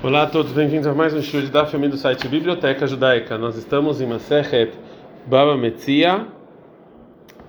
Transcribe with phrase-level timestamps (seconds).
[0.00, 3.36] Olá a todos, bem-vindos a mais um estudo de Daf do site Biblioteca Judaica.
[3.36, 4.72] Nós estamos em Masechet
[5.26, 6.24] Baba Metzia,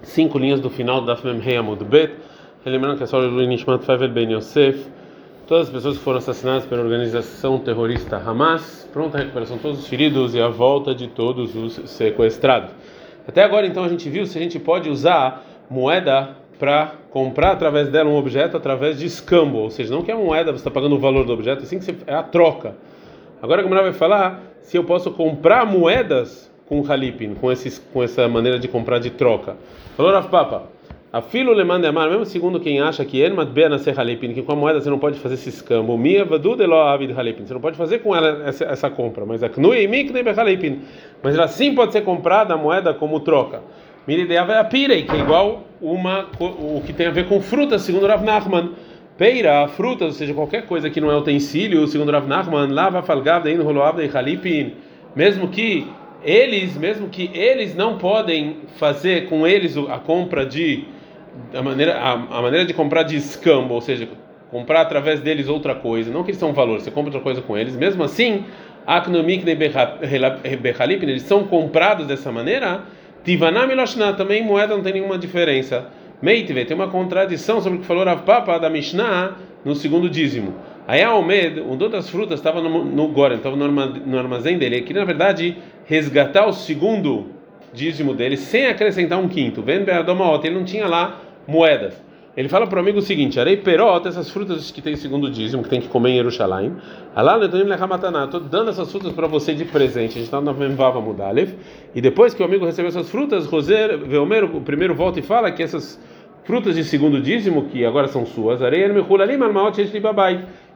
[0.01, 2.15] cinco linhas do final do Daf Memhei Amud Bet.
[2.65, 4.83] Lembrando que é só o Nishmat Favel Ben Yosef,
[5.47, 9.79] todas as pessoas que foram assassinadas pela organização terrorista Hamas, pronta a recuperação de todos
[9.81, 12.71] os feridos e a volta de todos os sequestrados.
[13.27, 17.87] Até agora, então, a gente viu se a gente pode usar moeda para comprar através
[17.87, 20.95] dela um objeto através de escambo, ou seja, não que é moeda, você está pagando
[20.95, 22.75] o valor do objeto, assim que você, é a troca.
[23.41, 28.03] Agora a Gamara vai falar se eu posso comprar moedas com halipin, com, esses, com
[28.03, 29.55] essa maneira de comprar de troca.
[29.95, 30.63] Falou Rav Papa,
[31.11, 34.43] a filo le manda amar, mesmo segundo quem acha que en matbea ser halipin, que
[34.43, 37.61] com a moeda você não pode fazer esse escambo, mia vadu de halipin, você não
[37.61, 40.81] pode fazer com ela essa, essa compra, mas a knui mikne be halipin,
[41.23, 43.61] mas ela sim pode ser comprada a moeda como troca.
[44.09, 48.07] Mirideava é a que é igual uma o que tem a ver com frutas, segundo
[48.07, 48.71] Rav Nachman.
[49.19, 53.51] Peira, frutas, ou seja, qualquer coisa que não é utensílio, segundo Rav Nachman, lava falgavda
[53.51, 54.73] in e halipin,
[55.15, 55.85] mesmo que
[56.23, 60.85] eles, mesmo que eles não podem fazer com eles a compra de
[61.53, 64.09] a maneira a, a maneira de comprar de escambo, ou seja,
[64.49, 67.55] comprar através deles outra coisa, não que eles são valor, você compra outra coisa com
[67.55, 68.43] eles, mesmo assim,
[68.87, 72.81] aknomik bechalipin, eles são comprados dessa maneira,
[73.23, 75.87] Tivaná Miloshná, também moeda não tem nenhuma diferença.
[76.21, 80.53] Meitve, tem uma contradição sobre o que falou Rav Papa da Mishnah no segundo dízimo.
[80.87, 84.77] Aí a Almed, um das frutas estava no, no Goren, estava no armazém dele.
[84.77, 87.27] Ele queria, na verdade, resgatar o segundo
[87.73, 89.61] dízimo dele sem acrescentar um quinto.
[89.61, 92.01] Vendo ele não tinha lá moedas.
[92.39, 95.61] Ele fala para o amigo o seguinte: Arei perot, essas frutas que tem segundo dízimo,
[95.61, 96.73] que tem que comer em Jerusalém.
[97.13, 100.11] Alá estou dando essas frutas para você de presente.
[100.11, 101.55] A gente está na Memvava Mudalev.
[101.93, 105.51] E depois que o amigo recebeu essas frutas, Roser Veomer, o primeiro volta e fala
[105.51, 106.01] que essas
[106.45, 108.85] frutas de segundo dízimo, que agora são suas, Arei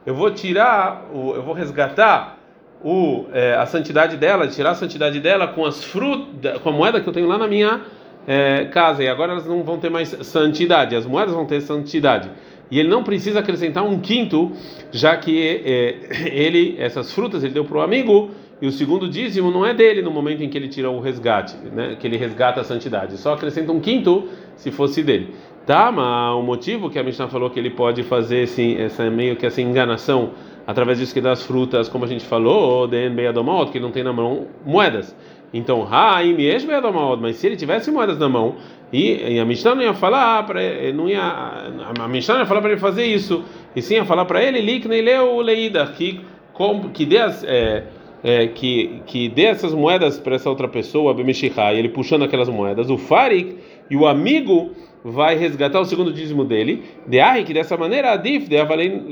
[0.04, 2.38] eu vou tirar, eu vou resgatar
[2.84, 7.00] o, é, a santidade dela, tirar a santidade dela com as frutas, com a moeda
[7.00, 7.80] que eu tenho lá na minha
[8.26, 12.30] é, casa e agora elas não vão ter mais santidade, as moedas vão ter santidade.
[12.70, 14.52] E ele não precisa acrescentar um quinto,
[14.90, 18.30] já que é, ele essas frutas ele deu para o amigo
[18.60, 21.56] e o segundo dízimo não é dele no momento em que ele tira o resgate,
[21.72, 23.16] né, que ele resgata a santidade.
[23.18, 25.34] Só acrescenta um quinto se fosse dele.
[25.66, 29.34] Tá, mas o motivo que a Mishnah falou que ele pode fazer esse, essa meio
[29.34, 30.32] que essa enganação
[30.66, 34.46] através disso que das frutas, como a gente falou, que ele não tem na mão
[34.64, 35.14] moedas.
[35.54, 35.86] Então,
[37.20, 38.56] mas se ele tivesse moedas na mão
[38.92, 40.60] e, e a Mishnah não ia falar para
[40.92, 43.44] não ia a Mishnah ia falar para ele fazer isso,
[43.74, 46.20] e sim ia falar para ele likneileu leida que
[46.92, 47.84] que dê as, é,
[48.24, 52.90] é, que que dê essas moedas para essa outra pessoa, e ele puxando aquelas moedas,
[52.90, 53.56] o Farik
[53.88, 54.72] e o amigo
[55.04, 59.04] vai resgatar o segundo dízimo dele, de que dessa maneira adif de avalei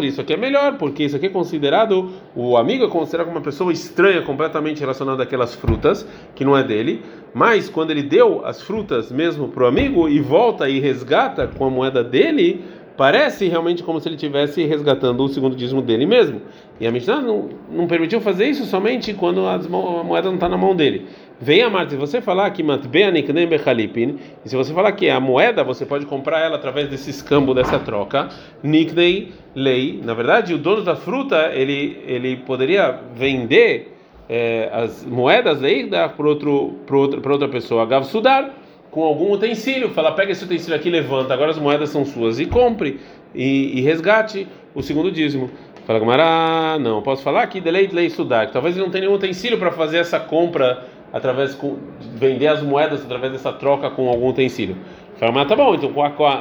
[0.00, 3.70] isso aqui é melhor, porque isso aqui é considerado o amigo é considerado uma pessoa
[3.70, 7.02] estranha, completamente relacionada àquelas frutas que não é dele,
[7.34, 11.66] mas quando ele deu as frutas mesmo para o amigo e volta e resgata com
[11.66, 12.64] a moeda dele,
[12.96, 16.40] parece realmente como se ele estivesse resgatando o segundo dízimo dele mesmo.
[16.80, 20.56] E a Mishnah não, não permitiu fazer isso somente quando a moeda não está na
[20.56, 21.06] mão dele.
[21.40, 25.84] Vem a Marta, se você falar que e se você falar que a moeda você
[25.84, 28.28] pode comprar ela através desse escambo dessa troca,
[28.62, 33.96] niknei lei, na verdade o dono da fruta ele ele poderia vender
[34.28, 38.54] é, as moedas aí para outro para outra, pessoa, gav sudar
[38.92, 42.46] com algum utensílio, fala pega esse utensílio aqui, levanta, agora as moedas são suas e
[42.46, 43.00] compre
[43.34, 45.50] e, e resgate o segundo dízimo.
[45.84, 49.58] Fala Gamara, não, posso falar que delay lei sudar, talvez ele não tenha nenhum utensílio
[49.58, 51.74] para fazer essa compra através de
[52.16, 54.76] vender as moedas através dessa troca com algum utensílio.
[55.16, 55.92] Fala, tá bom, então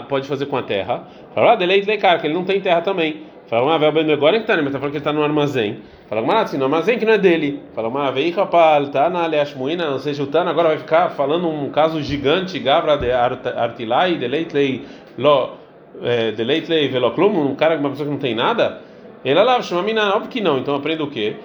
[0.10, 1.04] pode fazer com a terra.
[1.36, 3.22] Fala, ah, delay cara, que ele não tem terra também.
[3.46, 4.64] Fala, mas vai agora que tá, né?
[4.64, 5.78] Mas tá falando que ele tá no armazém.
[6.10, 7.62] Fala, mas assim, no armazém que não é dele.
[7.76, 11.48] Fala, mas vem capaz, tá na Aleashmuina, ou seja, o Tana agora vai ficar falando
[11.48, 14.48] um caso gigante, Gabra de Artilai, delay
[15.20, 15.52] lo,
[16.02, 18.82] eh, delay veloclum, um cara, uma pessoa que não tem nada.
[20.16, 20.58] Óbvio que não.
[20.58, 21.38] Então aprendo o quê?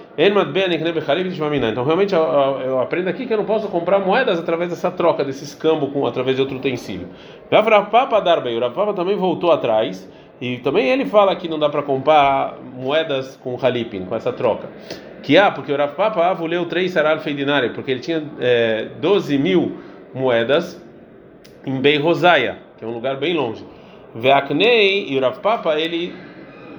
[1.70, 5.44] Então realmente eu, aprendo aqui que eu não posso comprar moedas através dessa troca, desse
[5.44, 7.08] escambo com através de outro utensílio.
[7.48, 10.10] Papa Darbei, o também voltou atrás
[10.40, 14.68] e também ele fala que não dá para comprar moedas com halipin, com essa troca.
[15.22, 19.78] Que há, porque o Papa leu três saral feidinari, porque ele tinha é, 12 mil
[20.14, 20.80] moedas
[21.66, 23.64] em Bei Rosaia, que é um lugar bem longe.
[24.14, 26.14] Veaknei e o ele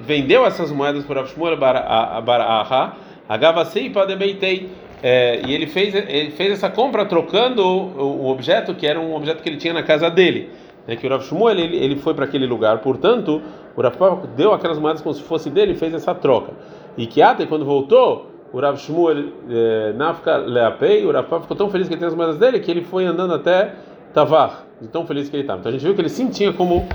[0.05, 2.93] vendeu essas moedas para Shmuel Baraha,
[3.27, 4.69] Agavaseipa de Beitei.
[5.01, 9.15] É, e ele fez, ele fez essa compra trocando o, o, objeto que era um
[9.15, 10.49] objeto que ele tinha na casa dele.
[10.85, 13.41] Né, que o Rav Shmuel ele, ele foi para aquele lugar, portanto,
[13.77, 13.95] o Rav
[14.35, 16.51] deu aquelas moedas como se fosse dele e fez essa troca.
[16.97, 21.69] E que até quando voltou, o Rav Shmuel eh, Nafka Leapei, o Rav ficou tão
[21.69, 23.73] feliz que ele tem as moedas dele que ele foi andando até
[24.13, 25.59] Tavar, de tão feliz que ele estava.
[25.59, 26.87] Então a gente viu que ele sim tinha como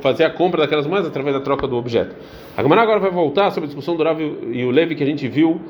[0.00, 2.14] fazer a compra daquelas moedas através da troca do objeto.
[2.56, 5.06] A Gamara agora vai voltar sobre a discussão do Rav e o Levi que a
[5.06, 5.60] gente viu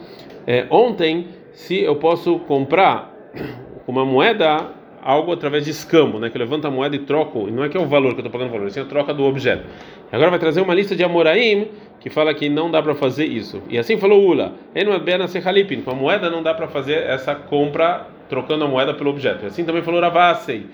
[0.46, 3.12] eh, ontem, se eu posso comprar
[3.86, 4.70] uma moeda
[5.02, 6.30] algo através de escambo, né?
[6.30, 8.26] Que levanta a moeda e troco, e não é que é o valor que eu
[8.26, 9.66] estou pagando valor, é a troca do objeto.
[10.12, 13.62] Agora vai trazer uma lista de Amoraim que fala que não dá para fazer isso.
[13.68, 14.54] E assim falou Ula,
[15.84, 19.44] com a moeda não dá para fazer essa compra trocando a moeda pelo objeto.
[19.44, 20.66] E assim também falou Ravasei,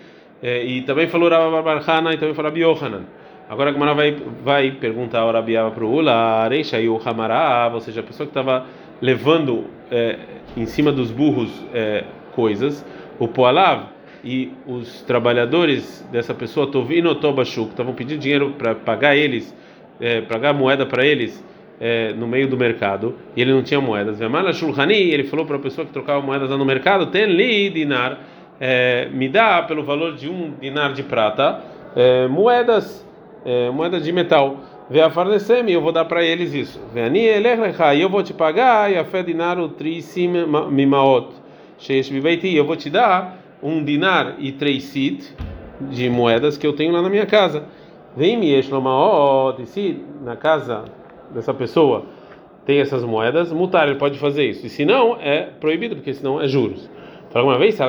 [0.43, 3.03] é, e também falou Ravabarhana, e também falou Rabi Yohanan.
[3.49, 7.71] Agora a Gemara vai, vai perguntar ao Rabiava para o Ula, Areisha e o Hamará,
[7.73, 8.67] ou seja, a pessoa que estava
[9.01, 10.19] levando é,
[10.57, 12.85] em cima dos burros é, coisas,
[13.19, 13.87] o Poalav,
[14.23, 19.55] e os trabalhadores dessa pessoa, Tovino Tobashuk, estavam pedindo dinheiro para pagar eles
[20.29, 21.43] pagar moeda para eles
[21.81, 24.21] é, no meio do mercado e ele não tinha moedas.
[24.21, 28.19] ele falou para a pessoa que trocava moedas lá no mercado: tem li dinar,
[28.61, 31.63] é, me dá pelo valor de um dinar de prata
[31.95, 33.07] é, moedas,
[33.45, 34.57] é, moedas de metal.
[34.91, 36.81] Vê a farnecem eu vou dar para eles isso.
[36.93, 40.29] Veni e eu vou te pagar e a fé dinar o trisim
[40.71, 41.29] mimaot.
[42.43, 45.35] Eu vou te dar um dinar e três sit
[45.81, 47.65] de moedas que eu tenho lá na minha casa.
[48.17, 50.85] Vem me e se na casa
[51.31, 52.07] dessa pessoa
[52.65, 54.67] tem essas moedas, mutar, ele pode fazer isso.
[54.67, 56.89] E se não, é proibido, porque senão é juros.
[57.31, 57.83] Fala uma vez, você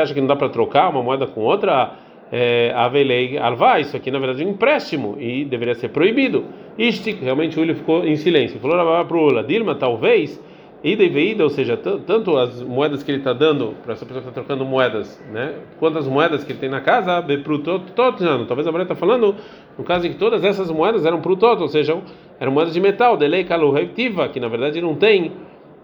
[0.00, 1.92] acha que não dá para trocar uma moeda com outra?
[2.32, 6.44] É, Avelei alva, isso aqui na verdade é um empréstimo e deveria ser proibido.
[6.78, 8.60] Isto, realmente o Uli ficou em silêncio.
[8.60, 10.40] Falou para o Ula, Dilma, talvez
[10.82, 14.22] ida e veída, ou seja, tanto as moedas que ele está dando para essa pessoa
[14.22, 15.54] que está trocando moedas, né?
[15.78, 17.58] Quanto as moedas que ele tem na casa, para o.
[17.58, 19.34] Talvez a mulher está falando
[19.76, 21.98] no caso em que todas essas moedas eram para o todo, ou seja,
[22.38, 25.32] eram moedas de metal, delei kaluhevtiva, que na verdade não tem,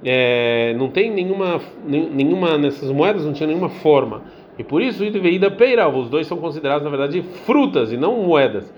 [0.04, 4.22] é, não tem nenhuma, nenhuma nessas moedas não tinha nenhuma forma.
[4.58, 7.96] E por isso ida e veída peira, os dois são considerados na verdade frutas e
[7.96, 8.72] não moedas.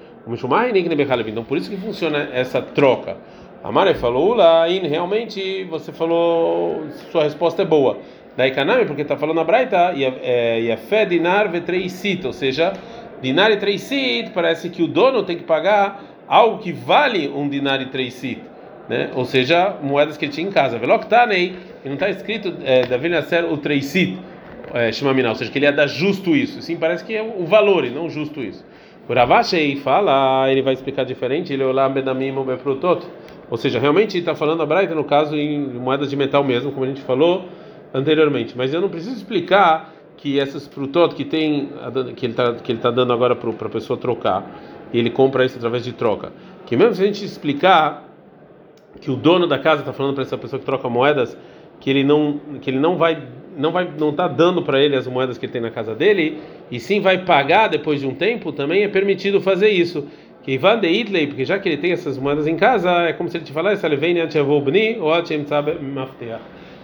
[1.27, 3.17] Então por isso que funciona essa troca.
[3.63, 7.99] A Mara falou, Ulain, realmente você falou, sua resposta é boa.
[8.37, 12.73] Daí Kanami, porque está falando a Braita, e a é, fé dinar vetreisit, ou seja,
[13.21, 17.83] dinar e treisit, parece que o dono tem que pagar algo que vale um dinar
[17.83, 18.41] e treisit,
[18.89, 19.11] né?
[19.15, 20.79] Ou seja, moedas que ele tinha em casa.
[20.79, 21.55] Veloktanei,
[21.85, 24.19] e não está escrito é, Davi Nasser o treisit,
[24.73, 24.91] é,
[25.29, 26.61] ou seja, que ele ia dar justo isso.
[26.63, 28.65] Sim, parece que é o valor e não justo isso.
[29.09, 33.07] O Ravashei fala, ele vai explicar diferente, ele olá bedamim o befrutot.
[33.51, 36.85] Ou seja, realmente está falando a Braita, no caso, em moedas de metal mesmo, como
[36.85, 37.47] a gente falou
[37.95, 38.55] anteriormente.
[38.55, 41.71] Mas eu não preciso explicar que essas frutot que tem
[42.17, 44.45] que ele está que ele tá dando agora para a pessoa trocar
[44.93, 46.33] e ele compra isso através de troca.
[46.67, 48.08] Que mesmo se a gente explicar
[49.01, 51.37] que o dono da casa está falando para essa pessoa que troca moedas
[51.81, 53.23] que ele não que ele não vai
[53.57, 56.39] não vai não está dando para ele as moedas que ele tem na casa dele
[56.71, 60.07] e sim vai pagar depois de um tempo também é permitido fazer isso.
[60.43, 63.29] Que Ivan de Itley, porque já que ele tem essas moedas em casa, é como
[63.29, 63.93] se ele te falasse, ou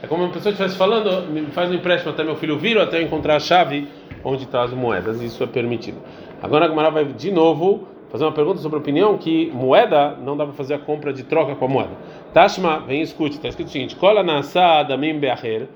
[0.02, 2.82] É como uma pessoa estivesse falando, me faz um empréstimo até meu filho vir, ou
[2.82, 3.88] até eu encontrar a chave
[4.22, 5.96] onde estão tá as moedas, isso é permitido.
[6.43, 10.37] Agora a Gamara vai de novo fazer uma pergunta sobre a opinião que moeda não
[10.37, 11.90] dá para fazer a compra de troca com a moeda.
[12.32, 15.66] Tashma, vem escute, está escrito o seguinte: Cola na assada mim beacher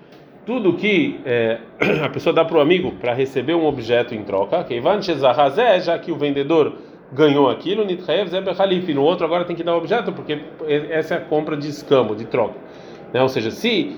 [0.46, 1.58] tudo que é,
[2.04, 4.64] a pessoa dá para o amigo para receber um objeto em troca,
[5.80, 6.74] já que o vendedor
[7.12, 7.84] ganhou aquilo,
[8.94, 10.38] no outro agora tem que dar o objeto, porque
[10.90, 12.54] essa é a compra de escambo, de troca.
[13.12, 13.20] Né?
[13.20, 13.96] Ou seja, se,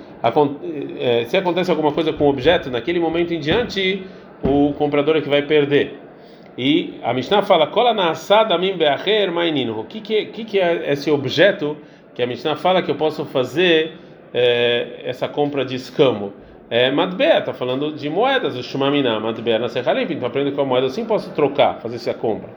[0.99, 4.03] é, se acontece alguma coisa com o objeto, naquele momento em diante,
[4.43, 6.10] o comprador é que vai perder.
[6.59, 9.81] E a Mishnah fala, Kola na assada min beacher mainino.
[9.81, 11.77] O que, que, que, que é esse objeto
[12.15, 13.93] que a Mishnah fala que eu posso fazer
[14.35, 16.33] é, essa compra de escambo?
[16.69, 20.65] É, Madbea, está falando de moedas, o Shumamina, Madbea na Serralim, então aprende com a
[20.65, 22.49] moeda assim posso trocar, fazer essa compra.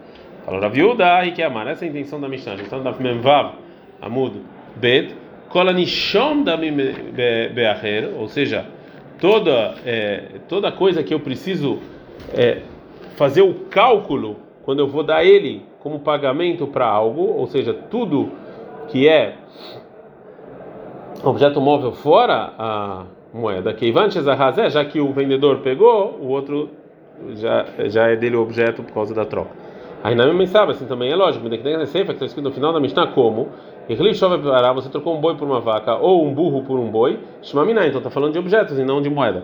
[0.46, 1.68] Falou Raviuda, que amar.
[1.68, 2.56] Essa é a intenção da Mishnah.
[2.56, 3.54] Então, da Memvav,
[4.02, 4.42] Amud,
[4.76, 5.16] Bet,
[5.50, 8.66] Kolanishom da Beacher, ou seja,
[9.20, 11.80] toda, é, toda coisa que eu preciso
[12.36, 12.62] é,
[13.16, 18.30] fazer o cálculo quando eu vou dar ele como pagamento para algo, ou seja, tudo
[18.88, 19.36] que é
[21.24, 23.04] objeto móvel fora a
[23.34, 23.92] moeda, que
[24.70, 26.70] já que o vendedor pegou, o outro
[27.36, 29.52] já, já é dele o objeto por causa da troca.
[30.04, 33.08] Aí na mesma sabe, assim também é lógico, que está escrito no final da Mishnah
[33.08, 33.50] como
[34.74, 38.00] você trocou um boi por uma vaca ou um burro por um boi, Shmamina, então
[38.00, 39.44] está falando de objetos e não de moeda.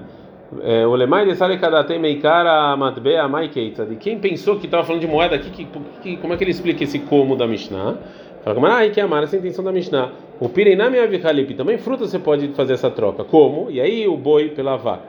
[0.62, 3.86] É, o Lemai de Sale Kadate Meikara Matbea Maikeita.
[3.86, 5.68] De quem pensou que estava falando de moeda aqui, que,
[6.01, 7.98] que, como é que ele explica esse como da Mishnah?
[8.44, 10.12] Fala Gamara, aí que amar essa é a intenção da Mishnah.
[10.39, 13.24] O Pirinami Avihalip, também fruta você pode fazer essa troca.
[13.24, 13.70] Como?
[13.70, 15.03] E aí o boi pela vaca.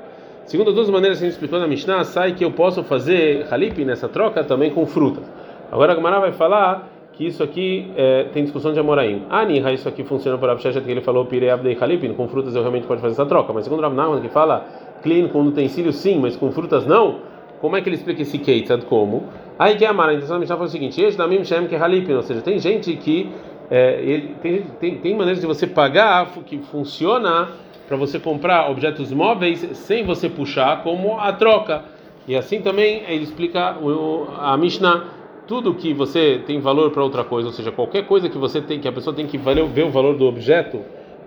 [0.45, 3.47] Segundo as duas maneiras que a gente explicou na Mishnah, sai que eu posso fazer
[3.51, 5.25] halip nessa troca também com frutas.
[5.71, 9.23] Agora a Gamara vai falar que isso aqui é, tem discussão de Amoraim.
[9.31, 12.55] Ah, Niha, isso aqui funciona para Absheshet, que ele falou Pirei Abdei Halip, com frutas
[12.57, 13.53] eu realmente posso fazer essa troca.
[13.53, 14.67] Mas segundo Rav que fala
[15.03, 17.21] clean com utensílios sim, mas com frutas não,
[17.61, 19.25] como é que ele explica esse Keitzad como?
[19.59, 22.23] Aí que Amara, a intenção da Mishnah foi o seguinte: Eshdamim Shem que Halip, ou
[22.23, 23.31] seja, tem gente que
[23.71, 27.49] é, ele, tem, tem, tem maneiras de você pagar que funciona
[27.87, 31.85] para você comprar objetos móveis sem você puxar, como a troca.
[32.27, 33.77] E assim também ele explica
[34.39, 35.05] a Mishnah,
[35.47, 38.79] tudo que você tem valor para outra coisa, ou seja, qualquer coisa que você tem,
[38.79, 40.81] que a pessoa tem que ver o valor do objeto,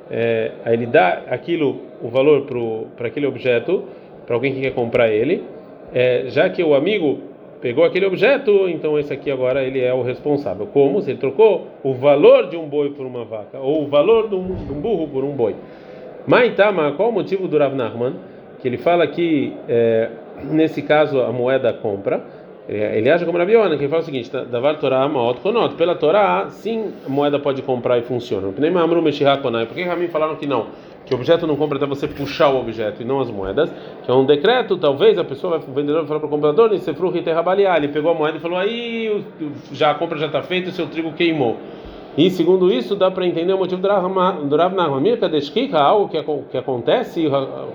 [0.10, 2.46] é, ele dá aquilo, o valor
[2.96, 3.84] para aquele objeto,
[4.26, 5.44] para alguém que quer comprar ele,
[5.94, 7.20] é, já que o amigo
[7.62, 10.68] pegou aquele objeto, então esse aqui agora ele é o responsável.
[10.68, 11.02] Como?
[11.02, 14.36] Se ele trocou o valor de um boi por uma vaca, ou o valor de
[14.36, 15.56] um, de um burro por um boi.
[16.28, 18.16] Maitama, qual o motivo do Rav Nachman?
[18.60, 20.10] Que ele fala que é,
[20.52, 22.22] nesse caso a moeda compra.
[22.68, 25.76] Ele acha como Rabiona, que ele fala o seguinte: Davar Torah Maot Konot.
[25.76, 28.48] Pela Torá, sim, moeda pode comprar e funciona.
[28.48, 30.68] Por que Ramin falaram que não?
[31.06, 33.72] que o objeto não compra até você puxar o objeto e não as moedas,
[34.04, 37.88] que é um decreto, talvez a pessoa vai, vendedor vai falar para o comprador, ele
[37.90, 39.24] pegou a moeda e falou, aí
[39.72, 41.58] já a compra já está feita, o seu trigo queimou.
[42.18, 46.58] E segundo isso, dá para entender o motivo do Rav Nahmamir, que algo que, que
[46.58, 47.28] acontece,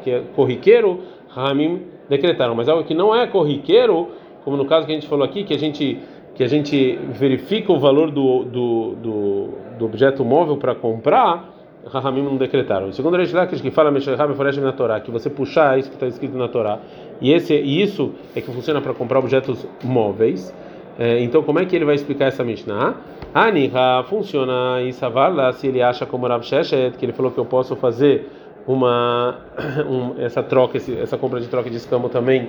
[0.04, 4.08] que é corriqueiro, Ramim decretaram, mas algo que não é corriqueiro,
[4.44, 5.98] como no caso que a gente falou aqui, que a gente
[6.34, 11.52] que a gente verifica o valor do, do, do, do objeto móvel para comprar,
[11.84, 12.92] Rahamim não decretaram.
[12.92, 16.46] Segundo Reish Lakish, que fala na Torá, que você puxar isso que está escrito na
[16.46, 16.78] Torá,
[17.20, 20.54] e, esse, e isso é que funciona para comprar objetos móveis.
[20.96, 22.94] É, então, como é que ele vai explicar essa Mishnah?
[23.34, 27.44] Aniha funciona e Savarla, se ele acha como Rav Sheshet, que ele falou que eu
[27.44, 28.28] posso fazer
[28.66, 29.38] uma
[29.88, 32.48] um, essa troca, essa compra de troca de escambo também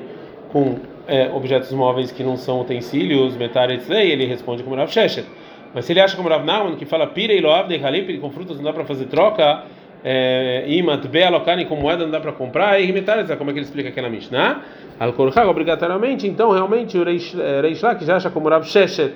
[0.51, 0.75] com
[1.09, 5.27] é, objetos móveis que não são utensílios, metaretzei, ele responde como Rav Sheshet.
[5.73, 8.29] Mas se ele acha como Rav Nahman, que fala pira e loav de halip, com
[8.29, 9.63] frutas não dá para fazer troca,
[10.03, 13.65] é, imat bealokani com moeda não dá para comprar, e rimetares, como é que ele
[13.65, 14.61] explica aquela Mishnah?
[14.99, 15.13] Al
[15.49, 19.13] obrigatoriamente, então realmente o Reish é, que já acha como Rav Sheshet,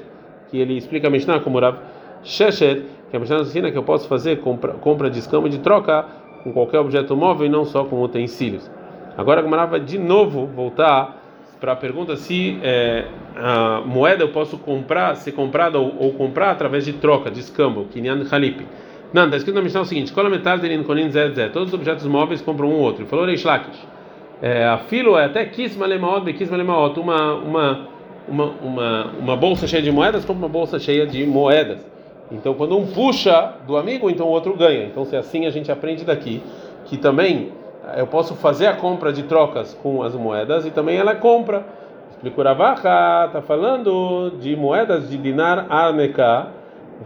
[0.49, 1.77] que ele explica a Mishnah como Rav
[2.23, 6.05] Sheshet, que a Mishnah ensina que eu posso fazer compra, compra de escama de troca
[6.43, 8.69] com qualquer objeto móvel e não só com utensílios.
[9.17, 11.22] Agora a Gemara vai de novo voltar
[11.63, 13.05] para a pergunta se é,
[13.37, 17.85] a moeda eu posso comprar, ser comprada ou, ou, comprar através de troca, de escambo,
[17.85, 18.67] kinyan halip.
[19.13, 22.05] Não, está escrito na Mishnah o seguinte: Cola metal terin konin zé Todos os objetos
[22.05, 23.05] móveis compram um outro.
[23.05, 23.79] Falou Reish Lakish.
[24.41, 26.99] É, a filo é até kisma lemaot, bekisma lemaot.
[26.99, 27.87] Uma, uma,
[28.27, 31.79] uma, uma, uma bolsa cheia de moedas compra uma bolsa cheia de moedas.
[32.29, 34.83] Então, quando um puxa do amigo, então o outro ganha.
[34.83, 36.43] Então, se é assim a gente aprende daqui
[36.87, 37.53] que também
[37.97, 41.65] eu posso fazer a compra de trocas com as moedas e também ela compra.
[42.11, 46.47] Explica o Ravacha, está falando de moedas de dinar arneka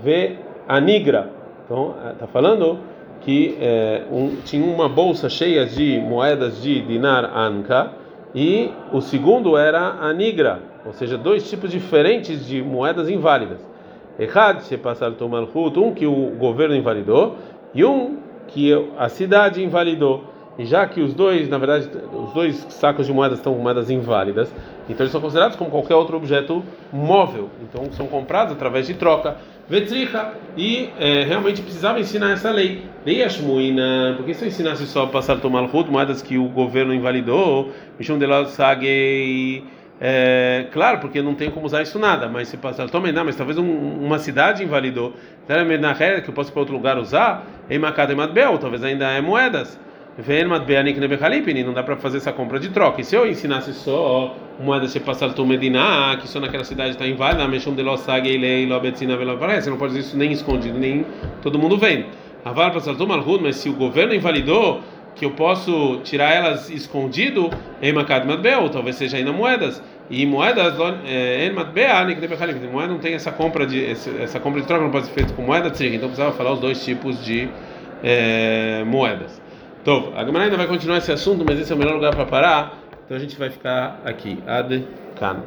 [0.04, 1.32] ve anigra.
[1.66, 2.80] Então, está falando
[3.22, 7.92] que é, um, tinha uma bolsa cheia de moedas de dinar anka
[8.34, 13.60] e o segundo era a nigra, ou seja, dois tipos diferentes de moedas inválidas.
[14.20, 17.36] Errad se passar tomar um que o governo invalidou
[17.74, 18.18] e um
[18.48, 20.24] que a cidade invalidou.
[20.58, 24.52] E já que os dois, na verdade, os dois sacos de moedas estão moedas inválidas,
[24.90, 27.50] então eles são considerados como qualquer outro objeto móvel.
[27.62, 29.38] Então são comprados através de troca.
[29.70, 30.32] Vetricha.
[30.56, 32.84] E é, realmente precisava ensinar essa lei.
[33.06, 33.24] Lei
[34.16, 38.26] porque se eu ensinasse só passar tomar hut, moedas que o governo invalidou, Mishum de
[38.50, 39.64] Sagei.
[40.00, 43.36] É, claro, porque não tem como usar isso nada, mas se passar também não, mas
[43.36, 45.14] talvez um, uma cidade invalidou,
[46.22, 47.80] que eu posso para outro lugar usar, em
[48.32, 49.80] Bel, talvez ainda é moedas
[51.64, 53.02] não dá para fazer essa compra de troca.
[53.02, 57.06] E se eu ensinasse só moeda se passar tu medina, que só naquela cidade está
[57.06, 57.84] inválida, mexam de
[59.38, 61.06] parece, não pode dizer isso nem escondido, nem
[61.44, 62.06] todo mundo vendo.
[62.44, 64.82] Avar passar tu malhud, mas se o governo invalidou
[65.14, 67.50] que eu posso tirar elas escondido
[67.82, 67.92] em
[68.70, 69.82] talvez seja ainda moedas.
[70.10, 70.80] E moedas
[71.52, 72.06] matbea,
[72.68, 75.42] moeda não tem essa compra de essa compra de troca não pode ser feita com
[75.42, 77.50] moeda, então precisava falar os dois tipos de
[78.04, 79.46] é, moedas.
[79.88, 82.26] Então, a Gemara ainda vai continuar esse assunto, mas esse é o melhor lugar para
[82.26, 82.78] parar.
[83.06, 84.38] Então a gente vai ficar aqui.
[84.46, 84.86] Ad
[85.18, 85.38] Kan.